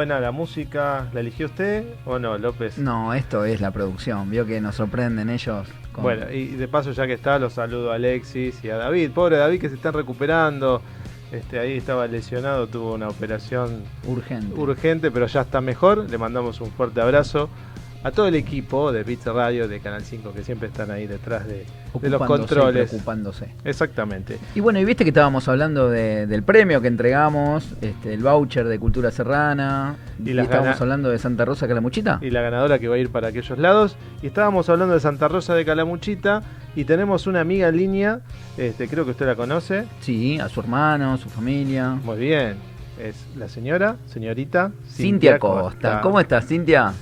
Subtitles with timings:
[0.00, 1.10] buena la música.
[1.12, 2.78] ¿La eligió usted o no, López?
[2.78, 4.30] No, esto es la producción.
[4.30, 5.68] Vio que nos sorprenden ellos.
[6.00, 9.10] Bueno, y de paso, ya que está, los saludo a Alexis y a David.
[9.10, 10.80] Pobre David que se están recuperando.
[11.32, 14.58] Este, ahí estaba lesionado, tuvo una operación urgente.
[14.58, 16.08] urgente, pero ya está mejor.
[16.08, 17.50] Le mandamos un fuerte abrazo
[18.02, 21.46] a todo el equipo de Pizza Radio, de Canal 5, que siempre están ahí detrás
[21.46, 21.66] de,
[22.08, 22.92] los controles.
[22.92, 23.50] Ocupándose.
[23.64, 24.38] Exactamente.
[24.54, 28.78] Y bueno, y viste que estábamos hablando del premio que entregamos, este, el voucher de
[28.78, 32.18] Cultura Serrana, y, estábamos hablando de Santa Rosa Calamuchita.
[32.22, 33.96] Y la ganadora que va a ir para aquellos lados.
[34.22, 36.42] Y estábamos hablando de Santa Rosa de Calamuchita,
[36.74, 38.20] y tenemos una amiga en línea,
[38.56, 39.84] este, creo que usted la conoce.
[40.00, 41.90] Sí, a su hermano, su familia.
[42.02, 42.70] Muy bien.
[42.98, 46.00] Es la señora, señorita Cintia, Costa.
[46.02, 46.92] ¿Cómo estás, Cintia?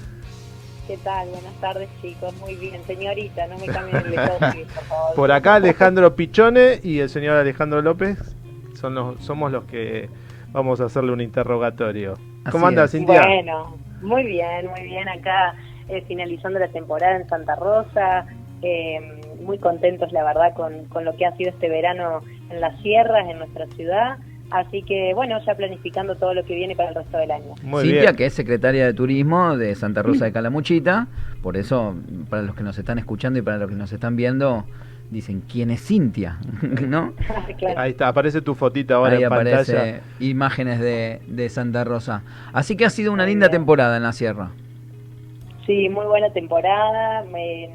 [0.89, 1.29] ¿Qué tal?
[1.29, 2.35] Buenas tardes, chicos.
[2.41, 5.15] Muy bien, señorita, no me cambien el toque, por favor.
[5.15, 8.35] Por acá Alejandro Pichone y el señor Alejandro López
[8.73, 10.09] son los, somos los que
[10.51, 12.15] vamos a hacerle un interrogatorio.
[12.51, 13.21] ¿Cómo anda, Cintia?
[13.21, 15.07] Bueno, muy bien, muy bien.
[15.11, 15.55] Acá
[15.89, 18.25] eh, finalizando la temporada en Santa Rosa.
[18.63, 22.81] Eh, muy contentos, la verdad, con, con lo que ha sido este verano en las
[22.81, 24.17] sierras, en nuestra ciudad.
[24.51, 27.55] Así que bueno, ya planificando todo lo que viene para el resto del año.
[27.83, 31.07] Cintia, que es secretaria de Turismo de Santa Rosa de Calamuchita,
[31.43, 31.95] por eso
[32.31, 34.65] para los que nos están escuchando y para los que nos están viendo,
[35.11, 36.39] dicen, ¿quién es Cintia?
[36.87, 37.13] ¿No?
[37.77, 40.01] Ahí está, aparece tu fotita ahora Ahí en aparece pantalla.
[40.21, 42.23] imágenes de, de Santa Rosa.
[42.55, 44.51] Así que ha sido una linda temporada en la sierra.
[45.67, 47.25] Sí, muy buena temporada,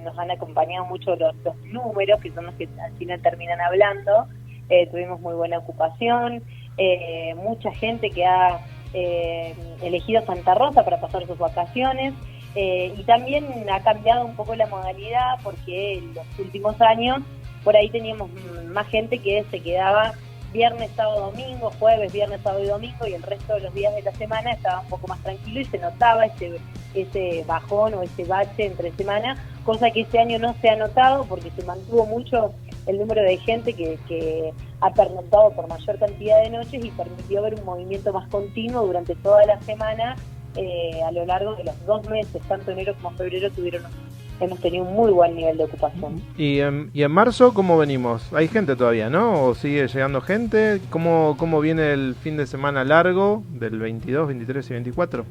[0.03, 4.25] nos han acompañado mucho los, los números, que son los que al final terminan hablando.
[4.69, 6.41] Eh, tuvimos muy buena ocupación,
[6.77, 8.59] eh, mucha gente que ha
[8.93, 12.13] eh, elegido Santa Rosa para pasar sus vacaciones.
[12.55, 17.23] Eh, y también ha cambiado un poco la modalidad porque en los últimos años
[17.63, 18.29] por ahí teníamos
[18.67, 20.13] más gente que se quedaba
[20.53, 24.03] viernes, sábado, domingo, jueves, viernes, sábado y domingo y el resto de los días de
[24.03, 26.59] la semana estaba un poco más tranquilo y se notaba ese,
[26.94, 29.35] ese bajón o ese bache entre semana,
[29.66, 32.53] cosa que este año no se ha notado porque se mantuvo mucho
[32.85, 37.41] el número de gente que, que ha pernoctado por mayor cantidad de noches y permitió
[37.41, 40.16] ver un movimiento más continuo durante toda la semana
[40.55, 43.83] eh, a lo largo de los dos meses, tanto enero como febrero tuvieron
[44.39, 46.21] hemos tenido un muy buen nivel de ocupación.
[46.38, 48.33] ¿Y en, y en marzo cómo venimos?
[48.33, 49.45] ¿Hay gente todavía, no?
[49.45, 50.81] ¿O sigue llegando gente?
[50.89, 55.25] ¿Cómo, ¿Cómo viene el fin de semana largo del 22, 23 y 24?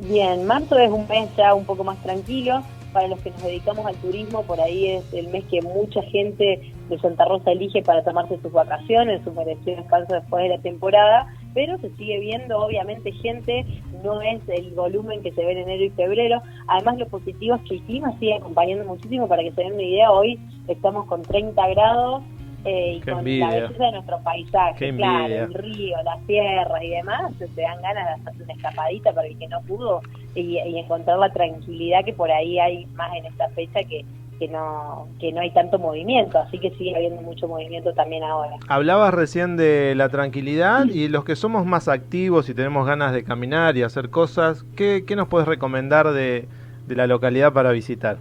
[0.00, 2.62] Bien, marzo es un mes ya un poco más tranquilo
[2.92, 6.72] para los que nos dedicamos al turismo, por ahí es el mes que mucha gente
[6.88, 11.26] de Santa Rosa elige para tomarse sus vacaciones, su merecido descanso después de la temporada,
[11.54, 13.64] pero se sigue viendo obviamente gente,
[14.02, 17.62] no es el volumen que se ve en enero y febrero, además lo positivo es
[17.62, 20.38] que el clima sigue acompañando muchísimo, para que se den una idea, hoy
[20.68, 22.22] estamos con 30 grados,
[22.64, 27.32] eh, y con la belleza de nuestro paisaje, claro, el río, las tierras y demás,
[27.38, 30.00] se dan ganas de hacer una escapadita para el que no pudo
[30.34, 34.04] y, encontrar la tranquilidad que por ahí hay más en esta fecha que,
[34.38, 38.56] que no que no hay tanto movimiento, así que sigue habiendo mucho movimiento también ahora.
[38.68, 43.24] Hablabas recién de la tranquilidad y los que somos más activos y tenemos ganas de
[43.24, 46.46] caminar y hacer cosas, ¿qué, qué nos puedes recomendar de,
[46.86, 48.18] de la localidad para visitar?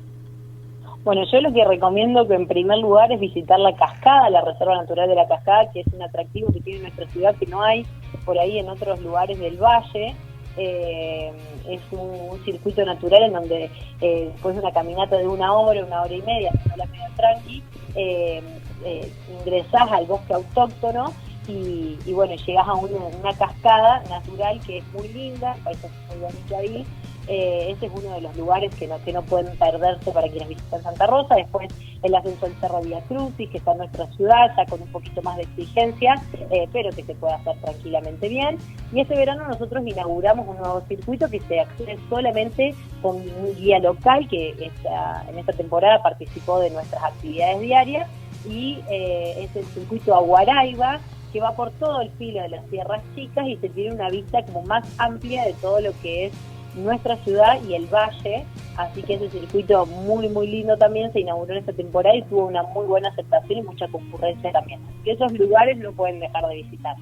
[1.03, 4.77] Bueno, yo lo que recomiendo que en primer lugar es visitar la cascada, la Reserva
[4.77, 7.87] Natural de la Cascada, que es un atractivo que tiene nuestra ciudad que no hay
[8.23, 10.15] por ahí en otros lugares del valle.
[10.57, 11.31] Eh,
[11.67, 16.01] es un, circuito natural en donde eh, después de una caminata de una hora, una
[16.01, 17.63] hora y media, la media tranqui,
[17.95, 18.41] eh,
[18.83, 21.13] eh, ingresás al bosque autóctono
[21.47, 26.57] y, bueno, llegas a una, una, cascada natural que es muy linda, paisaje muy bonito
[26.57, 26.85] ahí,
[27.27, 30.49] eh, ese es uno de los lugares que no, que no pueden perderse para quienes
[30.49, 31.35] visitan Santa Rosa.
[31.35, 31.69] Después
[32.03, 35.21] el ascenso del Cerro Vía Crucis, que está en nuestra ciudad, ya con un poquito
[35.21, 36.15] más de exigencia,
[36.49, 38.57] eh, pero que se puede hacer tranquilamente bien.
[38.91, 43.79] Y este verano nosotros inauguramos un nuevo circuito que se accede solamente con un guía
[43.79, 48.09] local que en esta temporada participó de nuestras actividades diarias
[48.47, 50.99] y eh, es el circuito Aguaraiba
[51.31, 54.43] que va por todo el filo de las Sierras Chicas y se tiene una vista
[54.43, 56.33] como más amplia de todo lo que es
[56.75, 58.45] nuestra ciudad y el valle,
[58.77, 62.47] así que ese circuito muy muy lindo también se inauguró en esta temporada y tuvo
[62.47, 64.79] una muy buena aceptación y mucha concurrencia también.
[65.03, 66.95] que esos lugares no pueden dejar de visitar.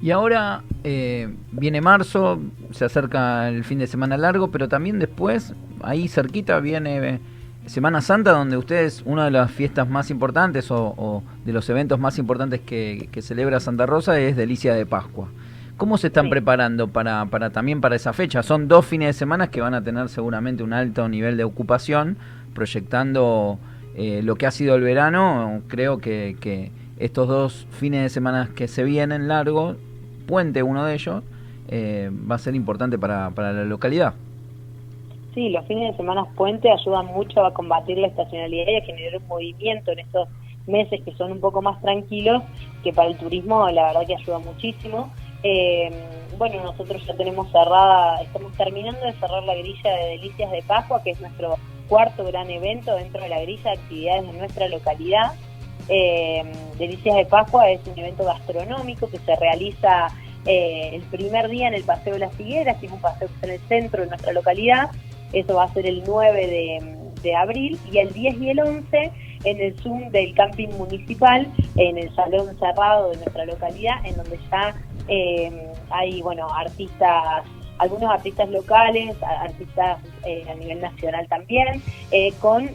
[0.00, 2.38] Y ahora eh, viene marzo,
[2.70, 7.18] se acerca el fin de semana largo, pero también después, ahí cerquita, viene
[7.66, 12.18] Semana Santa, donde ustedes, una de las fiestas más importantes o, de los eventos más
[12.18, 15.28] importantes que, que celebra Santa Rosa es Delicia de Pascua.
[15.78, 18.42] ¿Cómo se están preparando para, para también para esa fecha?
[18.42, 22.18] Son dos fines de semana que van a tener seguramente un alto nivel de ocupación,
[22.52, 23.60] proyectando
[23.94, 25.62] eh, lo que ha sido el verano.
[25.68, 29.76] Creo que, que, estos dos fines de semana que se vienen largos,
[30.26, 31.22] puente uno de ellos,
[31.68, 34.14] eh, va a ser importante para, para la localidad.
[35.32, 39.22] Sí, los fines de semana puente ayudan mucho a combatir la estacionalidad y a generar
[39.22, 40.28] un movimiento en estos
[40.66, 42.42] meses que son un poco más tranquilos,
[42.82, 45.12] que para el turismo la verdad que ayuda muchísimo.
[45.42, 45.90] Eh,
[46.36, 51.02] bueno, nosotros ya tenemos cerrada, estamos terminando de cerrar la grilla de Delicias de Pascua,
[51.02, 51.56] que es nuestro
[51.88, 55.32] cuarto gran evento dentro de la grilla de actividades de nuestra localidad.
[55.88, 56.44] Eh,
[56.78, 60.08] Delicias de Pascua es un evento gastronómico que se realiza
[60.44, 63.34] eh, el primer día en el Paseo de las Figueras, que es un paseo que
[63.34, 64.90] está en el centro de nuestra localidad.
[65.32, 69.12] Eso va a ser el 9 de, de abril y el 10 y el 11
[69.44, 71.46] en el Zoom del camping municipal,
[71.76, 74.74] en el salón cerrado de nuestra localidad, en donde ya
[75.08, 77.44] eh, hay, bueno, artistas,
[77.78, 82.70] algunos artistas locales, artistas eh, a nivel nacional también, eh, con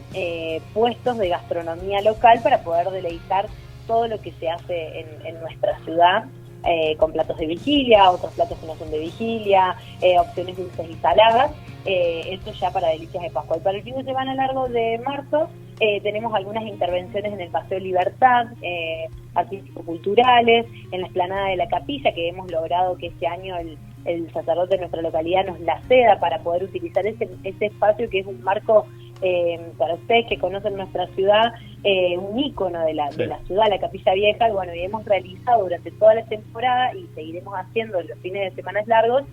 [0.72, 3.46] puestos de gastronomía local para poder deleitar
[3.86, 6.24] todo lo que se hace en, nuestra ciudad.
[6.98, 9.76] con platos de vigilia, otros platos que no son de vigilia,
[10.18, 11.50] opciones dulces y saladas,
[11.84, 13.58] esto ya para delicias de Pascua.
[13.58, 17.50] Y para el fin de semana largo de marzo eh, tenemos algunas intervenciones en el
[17.50, 23.26] Paseo Libertad, eh, artístico-culturales, en la explanada de la capilla, que hemos logrado que este
[23.26, 23.78] año el,
[24.32, 28.26] sacerdote de nuestra localidad nos la ceda para poder utilizar ese, ese espacio que es
[28.26, 28.86] un marco
[29.22, 33.64] eh, para ustedes que conocen nuestra ciudad, eh, un ícono de la, de la ciudad,
[33.70, 38.00] la Capilla Vieja, y bueno, y hemos realizado durante toda la temporada y seguiremos haciendo
[38.00, 39.24] en los fines de semanas largos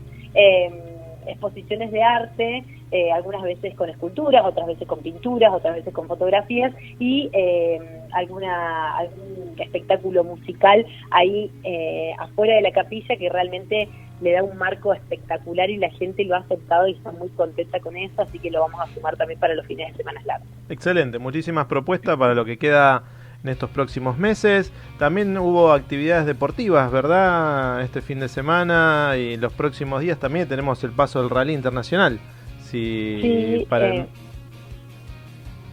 [1.28, 6.08] exposiciones de arte, eh, algunas veces con esculturas, otras veces con pinturas, otras veces con
[6.08, 7.80] fotografías y eh,
[8.12, 13.88] alguna algún espectáculo musical ahí eh, afuera de la capilla que realmente
[14.22, 17.80] le da un marco espectacular y la gente lo ha aceptado y está muy contenta
[17.80, 20.48] con eso, así que lo vamos a sumar también para los fines de semana largos.
[20.70, 23.04] Excelente, muchísimas propuestas para lo que queda
[23.44, 24.72] en estos próximos meses.
[24.98, 27.82] También hubo actividades deportivas, ¿verdad?
[27.82, 32.20] Este fin de semana y los próximos días también tenemos el paso del Rally Internacional.
[32.64, 34.08] sí, para el,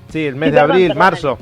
[0.08, 1.38] sí, el mes de abril, marzo.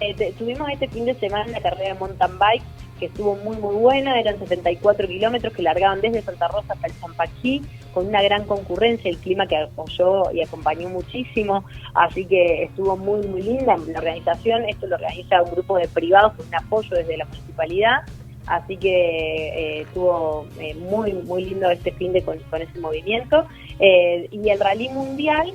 [0.00, 3.74] Eh, tuvimos este fin de semana la carrera de mountain bike que estuvo muy muy
[3.74, 7.62] buena, eran 74 kilómetros que largaban desde Santa Rosa hasta el Champaquí,
[7.94, 11.64] con una gran concurrencia, el clima que apoyó y acompañó muchísimo,
[11.94, 16.34] así que estuvo muy muy linda la organización, esto lo organiza un grupo de privados
[16.34, 18.02] con un apoyo desde la municipalidad,
[18.46, 23.46] así que eh, estuvo eh, muy muy lindo este fin de con, ese movimiento,
[23.78, 25.52] eh, y el rally mundial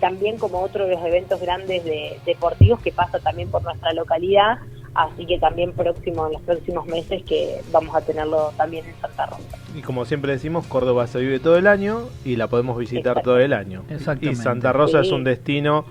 [0.00, 4.56] también como otro de los eventos grandes de, deportivos que pasa también por nuestra localidad,
[4.96, 9.26] así que también próximo en los próximos meses que vamos a tenerlo también en Santa
[9.26, 9.58] Rosa.
[9.74, 13.38] Y como siempre decimos, Córdoba se vive todo el año y la podemos visitar todo
[13.38, 13.84] el año.
[14.20, 15.84] Y Santa Rosa es un destino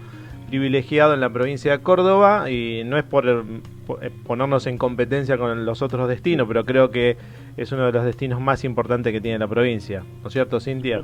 [0.48, 5.66] privilegiado en la provincia de Córdoba y no es por eh, ponernos en competencia con
[5.66, 7.18] los otros destinos, pero creo que
[7.58, 11.02] es uno de los destinos más importantes que tiene la provincia, ¿no es cierto, Cintia?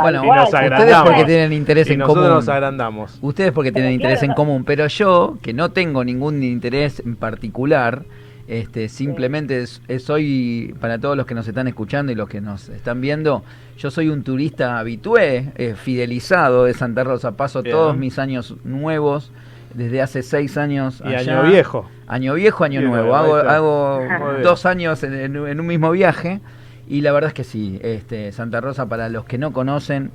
[0.00, 2.24] bueno, ustedes porque tienen interés en común.
[2.24, 3.18] nos agrandamos.
[3.20, 8.04] Ustedes porque tienen interés en común, pero yo, que no tengo ningún interés en particular,
[8.50, 13.00] este, simplemente soy, para todos los que nos están escuchando y los que nos están
[13.00, 13.44] viendo,
[13.78, 19.30] yo soy un turista habitué, eh, fidelizado de Santa Rosa, paso todos mis años nuevos
[19.72, 21.00] desde hace seis años.
[21.06, 21.88] Y año viejo.
[22.08, 23.14] Año viejo, año nuevo.
[23.14, 24.00] Hago, hago
[24.42, 26.40] dos años en, un mismo viaje.
[26.88, 30.10] Y la verdad es que sí, este, Santa Rosa, para los que no conocen,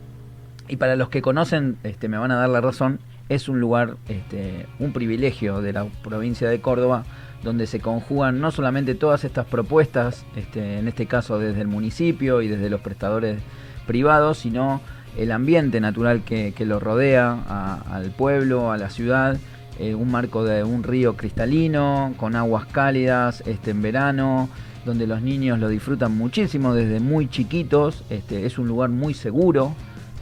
[0.67, 2.99] y para los que conocen, este, me van a dar la razón,
[3.29, 7.05] es un lugar, este, un privilegio de la provincia de Córdoba,
[7.45, 12.41] donde se conjugan no solamente todas estas propuestas, este, en este caso desde el municipio
[12.41, 13.39] y desde los prestadores
[13.87, 14.81] privados, sino
[15.15, 19.37] el ambiente natural que, lo rodea al pueblo, a la ciudad,
[19.79, 24.49] eh, un marco de un río cristalino, con aguas cálidas este, en verano,
[24.83, 29.75] donde los niños lo disfrutan muchísimo desde muy chiquitos, este, es un lugar muy seguro,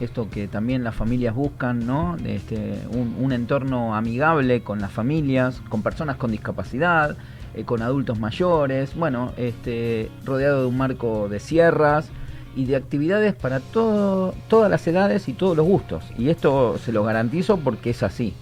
[0.04, 2.16] esto que también las familias buscan, ¿no?
[2.24, 7.16] Este, un, entorno amigable con las familias, con personas con discapacidad,
[7.54, 12.10] eh, con adultos mayores, bueno, este, rodeado de un marco de sierras,
[12.56, 16.04] y de actividades para todas las edades y todos los gustos.
[16.16, 18.34] Y esto se lo garantizo porque es así.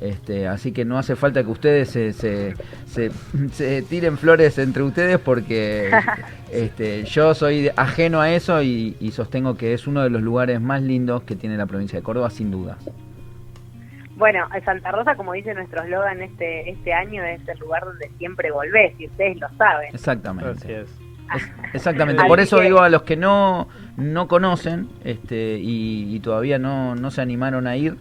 [0.00, 2.54] Este, así que no hace falta que ustedes se, se,
[2.86, 5.90] se, tiren flores entre ustedes porque
[6.52, 10.82] este, yo soy ajeno a eso y, sostengo que es uno de los lugares más
[10.82, 12.76] lindos que tiene la provincia de Córdoba, sin duda.
[14.16, 18.50] Bueno, Santa Rosa, como dice nuestro eslogan este, este año, es el lugar donde siempre
[18.50, 19.94] volvés y ustedes lo saben.
[19.94, 20.84] Exactamente
[21.72, 27.10] exactamente, por eso digo a los que no, no conocen este, y, todavía no, no,
[27.10, 27.96] se animaron a ir,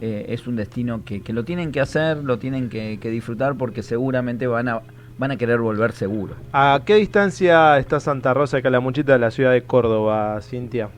[0.00, 3.82] eh, es un destino que, que, lo tienen que hacer, lo tienen que, disfrutar porque
[3.82, 4.80] seguramente van a,
[5.18, 6.34] van a querer volver seguro.
[6.52, 10.88] ¿A qué distancia está Santa Rosa de Calamuchita de la ciudad de Córdoba, Cintia?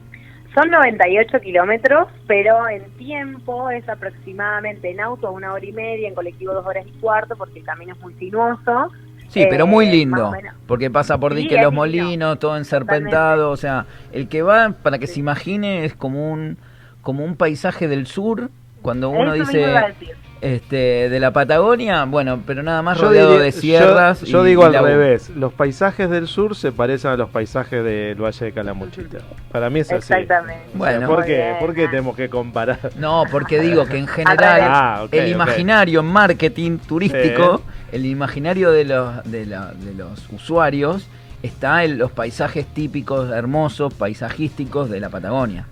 [0.55, 6.15] Son 98 kilómetros, pero en tiempo es aproximadamente en auto una hora y media, en
[6.15, 8.91] colectivo dos horas y cuarto, porque el camino es muy sinuoso.
[9.29, 10.31] Sí, pero muy eh, lindo,
[10.67, 15.07] porque pasa por Dique Los Molinos, todo enserpentado, o sea, el que va, para que
[15.07, 16.59] se imagine, es como un,
[17.01, 18.51] como un paisaje del sur,
[18.83, 19.95] cuando uno dice
[20.43, 24.23] este, de la Patagonia, bueno, pero nada más rodeado de sierras.
[24.23, 28.47] Yo, digo al revés, los paisajes del sur se parecen a los paisajes del Valle
[28.47, 29.19] de Calamuchita.
[29.53, 30.13] Para mí es así.
[30.13, 30.65] Exactamente.
[30.75, 31.55] Bueno, ¿por qué?
[31.61, 32.91] ¿por qué tenemos que comparar?
[32.99, 37.63] No, porque digo que en general ah, el imaginario en marketing turístico,
[37.93, 41.09] el imaginario de los, de, de los usuarios
[41.43, 45.67] está en los paisajes típicos, hermosos, paisajísticos de la Patagonia.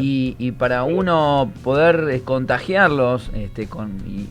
[0.00, 3.68] Y, para uno poder contagiarlos este,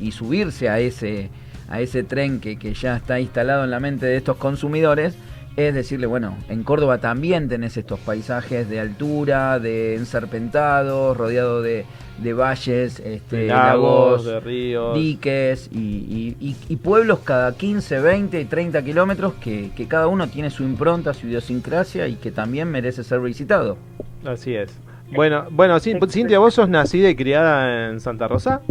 [0.01, 1.29] y, subirse a ese,
[1.69, 5.15] a ese tren que, ya está instalado en la mente de estos consumidores,
[5.55, 11.85] es decirle, bueno, en Córdoba también tenés estos paisajes de altura, de enserpentados, rodeado de,
[12.33, 19.71] valles, este, lagos, de ríos, diques y, pueblos cada 15, 20 y 30 kilómetros que,
[19.75, 23.77] que cada uno tiene su impronta, su idiosincrasia y que también merece ser visitado.
[24.25, 24.84] Así es.
[25.11, 28.61] Bueno, bueno, Cintia, ¿vos sos nacida y criada en Santa Rosa?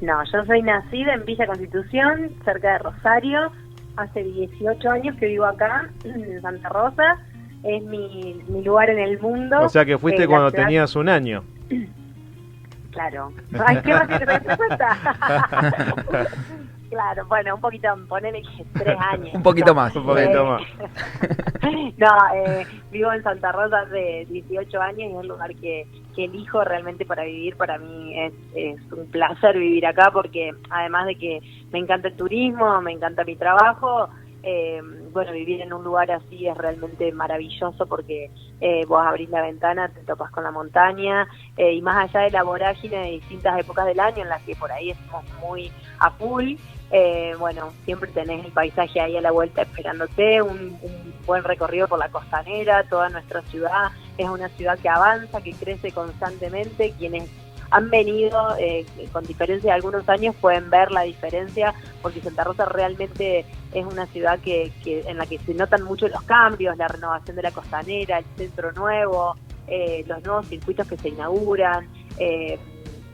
[0.00, 3.52] No, yo soy nacida en Villa Constitución, cerca de Rosario.
[3.96, 7.18] Hace 18 años que vivo acá, en Santa Rosa.
[7.62, 9.60] Es mi, mi lugar en el mundo.
[9.60, 11.44] O sea que fuiste cuando tenías un año.
[12.92, 13.32] Claro.
[13.66, 14.42] Ay, ¿qué va a ser?
[16.90, 18.42] Claro, bueno, un poquito, ponele
[18.74, 19.32] tres años.
[19.32, 20.62] un poquito más, un poquito más.
[21.96, 26.24] no, eh, vivo en Santa Rosa hace 18 años y es un lugar que, que
[26.24, 27.56] elijo realmente para vivir.
[27.56, 32.16] Para mí es, es un placer vivir acá porque además de que me encanta el
[32.16, 34.10] turismo, me encanta mi trabajo,
[34.42, 34.80] eh,
[35.12, 38.30] bueno, vivir en un lugar así es realmente maravilloso porque
[38.60, 42.30] eh, vos abrís la ventana, te topas con la montaña eh, y más allá de
[42.30, 46.10] la vorágine de distintas épocas del año en las que por ahí estamos muy a
[46.12, 46.54] full,
[46.90, 50.78] eh, bueno, siempre tenés el paisaje ahí a la vuelta esperándote, un,
[51.26, 53.90] buen recorrido por la costanera, toda nuestra ciudad.
[54.18, 57.30] Es una ciudad que avanza, que crece constantemente, quienes
[57.70, 62.64] han venido eh, con diferencia de algunos años pueden ver la diferencia porque Santa Rosa
[62.64, 66.88] realmente es una ciudad que, que en la que se notan mucho los cambios, la
[66.88, 69.36] renovación de la costanera, el centro nuevo,
[69.68, 71.86] eh, los nuevos circuitos que se inauguran,
[72.18, 72.58] eh,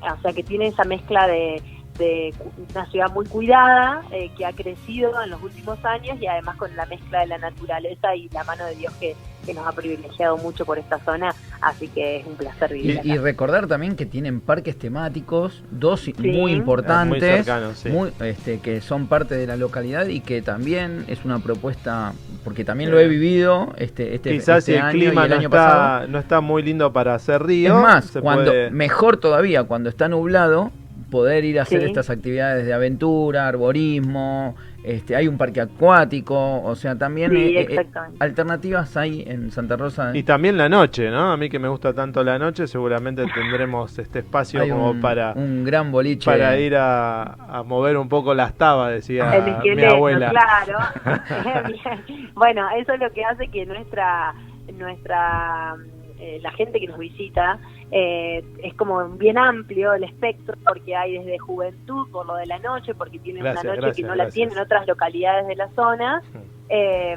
[0.00, 1.62] o sea que tiene esa mezcla de
[1.98, 2.34] de
[2.74, 6.74] una ciudad muy cuidada, eh, que ha crecido en los últimos años y además con
[6.76, 9.14] la mezcla de la naturaleza y la mano de Dios que,
[9.54, 13.00] nos ha privilegiado mucho por esta zona, así que es un placer vivir.
[13.04, 17.46] Y, y recordar también que tienen parques temáticos, dos muy importantes,
[17.84, 22.12] muy este, que son parte de la localidad y que también es una propuesta,
[22.42, 26.40] porque también lo he vivido este, este, Quizás este el clima no, está, no está
[26.40, 27.76] muy lindo para hacer río.
[27.76, 30.72] Es más, cuando, mejor todavía, cuando está nublado,
[31.16, 34.54] poder ir a hacer estas actividades de aventura, arborismo,
[34.84, 37.86] este, hay un parque acuático, o sea, también eh, eh,
[38.18, 40.10] alternativas hay en Santa Rosa.
[40.14, 41.32] Y también la noche, ¿no?
[41.32, 45.64] A mí que me gusta tanto la noche, seguramente tendremos este espacio como para un
[45.64, 49.42] gran boliche para ir a, mover un poco las tabas, decía
[49.74, 50.30] mi abuela.
[50.30, 50.78] Claro.
[52.34, 54.34] bueno, eso es lo que hace que nuestra
[54.74, 55.76] nuestra
[56.18, 57.58] eh, la gente que nos visita
[57.90, 62.58] eh, es como bien amplio el espectro porque hay desde juventud por lo de la
[62.58, 66.22] noche porque tienen una noche que no la tienen otras localidades de la zona.
[66.68, 67.16] Eh,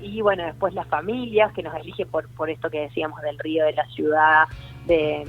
[0.00, 3.64] y bueno después las familias que nos eligen por por esto que decíamos del río
[3.64, 4.44] de la ciudad
[4.86, 5.24] de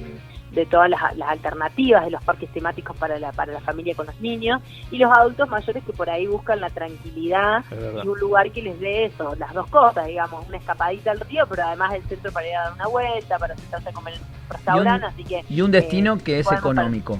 [0.52, 4.20] de todas las, alternativas de los parques temáticos para la, para la familia con los
[4.20, 7.64] niños y los adultos mayores que por ahí buscan la tranquilidad
[8.02, 11.46] y un lugar que les dé eso, las dos cosas, digamos, una escapadita al río,
[11.48, 14.20] pero además el centro para ir a dar una vuelta, para sentarse a comer en
[14.20, 15.44] un restaurante, así que...
[15.48, 17.18] Y un destino eh, que es económico.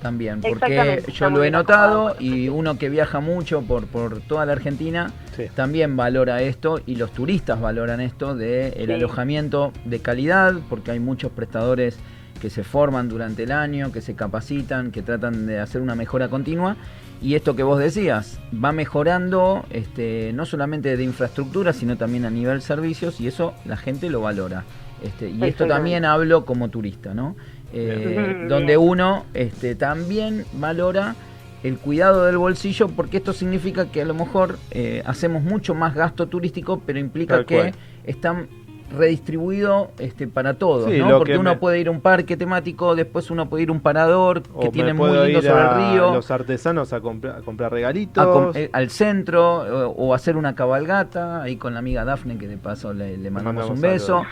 [0.00, 4.52] También, porque yo lo he notado y uno que viaja mucho por, por toda la
[4.52, 5.12] Argentina
[5.54, 11.00] también valora esto y los turistas valoran esto de el alojamiento de calidad, porque hay
[11.00, 11.98] muchos prestadores
[12.40, 16.28] que se forman durante el año, que se capacitan, que tratan de hacer una mejora
[16.28, 16.76] continua.
[17.22, 22.30] Y esto que vos decías, va mejorando este, no solamente de infraestructura, sino también a
[22.30, 24.64] nivel servicios, y eso la gente lo valora.
[25.02, 27.36] Este, y esto también hablo como turista, ¿no?
[27.72, 31.14] Eh, donde uno este, también valora
[31.62, 35.94] el cuidado del bolsillo, porque esto significa que a lo mejor eh, hacemos mucho más
[35.94, 37.72] gasto turístico, pero implica que
[38.04, 38.48] están
[38.96, 41.18] redistribuido este, para todos, ¿no?
[41.18, 44.42] Porque uno puede ir a un parque temático, después uno puede ir a un parador
[44.42, 46.14] que tiene muy lindo sobre el río.
[46.14, 48.56] los artesanos a, comprar regalitos.
[48.56, 52.92] Eh, al centro, o, hacer una cabalgata, ahí con la amiga Dafne, que de paso
[52.92, 54.22] le, mandamos, un beso.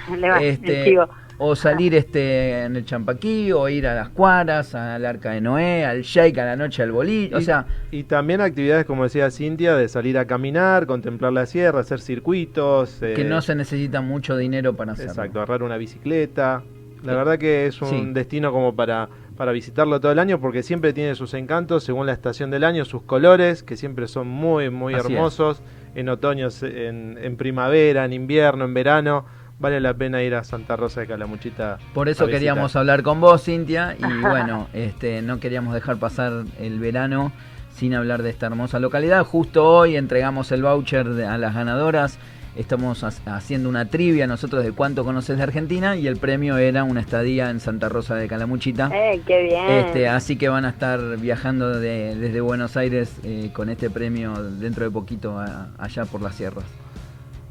[0.40, 0.96] Este,
[1.38, 5.84] o salir este en el Champaquí, o ir a las Cuaras, al Arca de Noé,
[5.84, 7.66] al Shake, a la noche al bolillo, o sea...
[7.92, 12.98] Y también actividades, como decía Cintia, de salir a caminar, contemplar la sierra, hacer circuitos...
[13.00, 15.12] Que no eh, se necesita mucho dinero para hacerlo.
[15.12, 16.64] Exacto, agarrar una bicicleta.
[17.04, 20.92] La verdad que es un destino como para, para visitarlo todo el año porque siempre
[20.92, 24.94] tiene sus encantos según la estación del año, sus colores, que siempre son muy, muy
[24.94, 25.62] hermosos.
[25.94, 29.24] En otoño, en, en primavera, en invierno, en verano
[29.58, 31.78] vale la pena ir a Santa Rosa de Calamuchita.
[31.94, 36.78] Por eso queríamos hablar con vos, Cintia, y bueno, este, no queríamos dejar pasar el
[36.78, 37.32] verano
[37.74, 39.24] sin hablar de esta hermosa localidad.
[39.24, 42.18] Justo hoy entregamos el voucher a las ganadoras.
[42.56, 47.00] Estamos haciendo una trivia nosotros de cuánto conoces de Argentina y el premio era una
[47.00, 48.90] estadía en Santa Rosa de Calamuchita.
[48.92, 49.68] ¡Eh, qué bien!
[49.68, 54.84] Este, así que van a estar viajando desde Buenos Aires eh, con este premio dentro
[54.84, 56.64] de poquito allá por las sierras.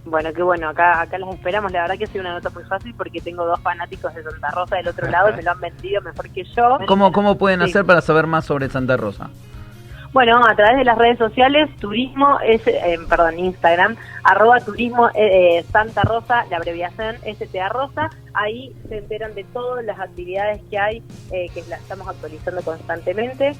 [0.09, 1.71] Bueno, qué bueno, acá acá las esperamos.
[1.71, 4.51] La verdad que ha sido una nota muy fácil porque tengo dos fanáticos de Santa
[4.51, 6.77] Rosa del otro lado y me lo han vendido mejor que yo.
[6.87, 9.29] ¿Cómo, cómo pueden hacer para saber más sobre Santa Rosa?
[10.17, 15.59] Bueno, a través de las redes sociales, turismo es, eh, perdón, Instagram, arroba turismo eh,
[15.59, 20.79] eh, Santa Rosa, la abreviación STA Rosa, ahí se enteran de todas las actividades que
[20.79, 23.51] hay, que las estamos actualizando constantemente,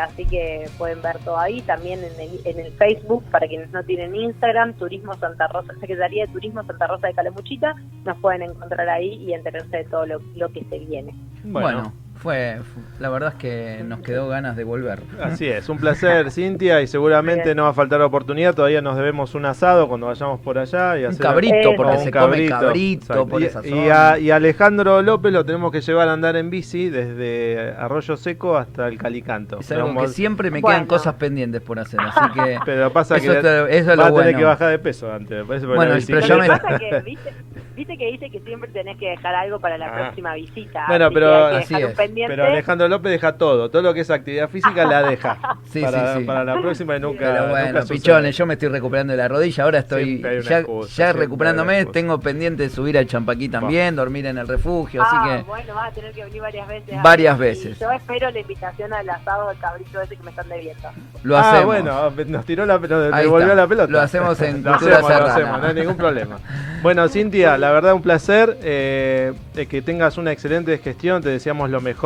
[0.00, 3.82] así que pueden ver todo ahí, también en el, en el Facebook, para quienes no
[3.82, 7.74] tienen Instagram, Turismo Santa Rosa, Secretaría de Turismo Santa Rosa de Calamuchita,
[8.06, 11.14] nos pueden encontrar ahí y enterarse de todo lo, lo que se viene.
[11.44, 12.58] bueno fue,
[12.98, 15.00] la verdad es que nos quedó ganas de volver.
[15.22, 19.34] Así es, un placer Cintia y seguramente no va a faltar oportunidad, todavía nos debemos
[19.34, 20.98] un asado cuando vayamos por allá.
[20.98, 25.44] Y un cabrito, porque se come cabrito por esa y, a, y, Alejandro López lo
[25.44, 29.60] tenemos que llevar a andar en bici desde Arroyo Seco hasta el Calicanto.
[29.60, 32.58] Es algo que siempre me quedan cosas pendientes por hacer, así que...
[32.64, 33.28] Pero pasa que
[33.70, 35.46] eso va a tener que bajar de peso antes.
[35.46, 36.48] Bueno, pero yo me...
[36.78, 37.32] que, ¿viste?
[37.80, 39.98] Viste que dice que siempre tenés que dejar algo para la ah.
[39.98, 40.84] próxima visita.
[40.86, 41.94] Bueno, pero así es.
[42.14, 45.38] Pero Alejandro López deja todo, todo lo que es actividad física la deja.
[45.70, 46.24] sí, para, sí, sí.
[46.24, 47.32] para la próxima y nunca.
[47.32, 51.86] Pero bueno, pichones, yo me estoy recuperando de la rodilla, ahora estoy ya, ya recuperándome,
[51.86, 55.42] tengo pendiente de subir al Champaquí también, dormir en el refugio, así ah, que.
[55.44, 57.02] Bueno, vas a tener que venir varias veces.
[57.02, 57.78] Varias veces.
[57.78, 60.88] Yo espero la invitación al asado del cabrito ese que me están debiendo.
[61.22, 61.66] Lo ah, hacemos.
[61.66, 63.92] bueno, nos tiró la pelota, devolvió la pelota.
[63.92, 66.38] Lo hacemos en lo hacemos, lo hacemos, no hay ningún problema.
[66.82, 68.58] Bueno, Cintia, la verdad un placer.
[68.62, 69.34] Eh,
[69.68, 71.22] que tengas una excelente gestión.
[71.22, 71.99] Te deseamos lo mejor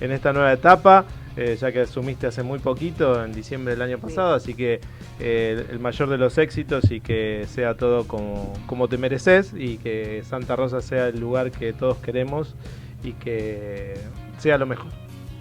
[0.00, 1.04] en esta nueva etapa.
[1.38, 4.80] Eh, ya que asumiste hace muy poquito, en diciembre del año pasado, así que
[5.20, 9.76] eh, el mayor de los éxitos y que sea todo como, como te mereces y
[9.76, 12.56] que Santa Rosa sea el lugar que todos queremos
[13.04, 13.98] y que
[14.38, 14.90] sea lo mejor.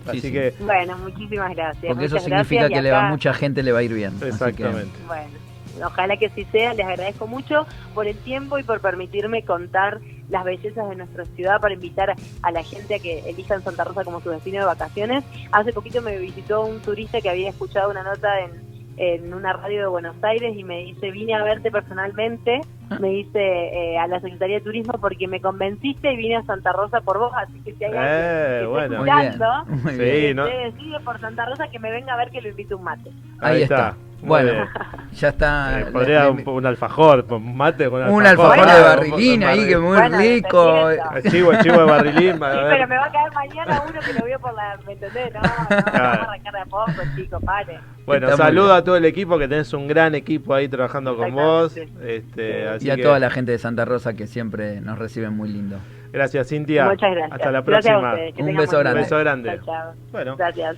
[0.06, 1.86] Así que bueno, muchísimas gracias.
[1.88, 4.16] Porque eso significa que le va, mucha gente le va a ir bien.
[4.22, 4.92] Exactamente.
[5.08, 5.46] bueno
[5.84, 10.44] ojalá que así sea, les agradezco mucho por el tiempo y por permitirme contar las
[10.44, 14.22] bellezas de nuestra ciudad para invitar a la gente a que elijan Santa Rosa como
[14.22, 15.24] su destino de vacaciones.
[15.52, 18.30] Hace poquito me visitó un turista que había escuchado una nota
[18.98, 22.98] en, una radio de Buenos Aires y me dice, vine a verte personalmente, ah.
[23.02, 26.72] me dice eh, a la Secretaría de Turismo porque me convenciste y vine a Santa
[26.72, 29.04] Rosa por vos, así que si hay alguien que bueno.
[31.04, 33.12] por Santa Rosa que me venga a ver que lo invite un mate.
[33.42, 33.98] Ahí, está.
[34.22, 34.68] Bueno,
[35.14, 35.82] ya está.
[35.82, 38.66] Eh, podría un, alfajor, un mate con un alfajor.
[38.66, 40.90] de barrilín ahí, que muy rico.
[41.30, 42.34] chivo, chivo de barrilín.
[42.34, 44.78] Sí, pero me va a caer mañana uno que lo vio por la.
[44.86, 45.34] ¿Me entendés?
[45.34, 47.80] No, no, vamos a arrancar de a poco, chico, pare.
[48.06, 51.76] Bueno, saludo a todo el equipo, que tenés un gran equipo ahí trabajando con vos.
[51.78, 55.78] Este, y a toda la gente de Santa Rosa que siempre nos reciben muy lindo.
[56.12, 56.86] Gracias, Cintia.
[56.86, 57.32] Muchas gracias.
[57.34, 58.16] Hasta la próxima.
[58.38, 59.00] Un beso grande.
[59.00, 59.60] Un beso grande.
[60.12, 60.38] Bueno.
[60.38, 60.78] Gracias.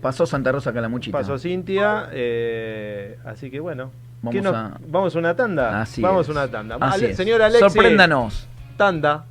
[0.00, 1.16] Pasó Santa Rosa Calamuchita.
[1.16, 3.90] Pasó Cintia, eh, así que bueno.
[4.22, 4.78] Vamos, a...
[4.86, 5.86] ¿Vamos a una tanda?
[5.98, 6.76] Vamos a una tanda.
[6.80, 7.72] Así Señor Alexis.
[7.72, 8.48] Sorpréndanos.
[8.76, 9.24] Tanda.